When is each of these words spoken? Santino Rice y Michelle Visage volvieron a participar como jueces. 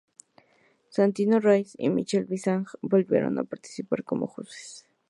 Santino 0.89 1.39
Rice 1.39 1.75
y 1.77 1.91
Michelle 1.91 2.23
Visage 2.25 2.75
volvieron 2.81 3.37
a 3.37 3.43
participar 3.43 4.03
como 4.03 4.25
jueces. 4.25 4.87